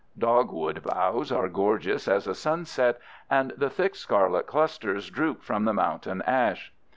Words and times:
Dogwood 0.17 0.81
boughs 0.81 1.31
are 1.31 1.47
gorgeous 1.47 2.07
as 2.07 2.25
a 2.25 2.33
sunset, 2.33 2.99
and 3.29 3.53
the 3.55 3.69
thick 3.69 3.93
scarlet 3.93 4.47
clusters 4.47 5.11
droop 5.11 5.43
from 5.43 5.65
the 5.65 5.75
mountain 5.75 6.23
ash. 6.23 6.73